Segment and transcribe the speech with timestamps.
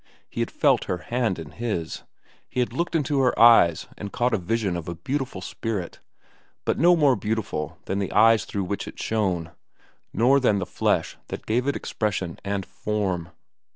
[0.27, 2.01] He had felt her hand in his,
[2.49, 6.95] he had looked into her eyes and caught a vision of a beautiful spirit;—but no
[6.95, 9.51] more beautiful than the eyes through which it shone,
[10.11, 13.29] nor than the flesh that gave it expression and form.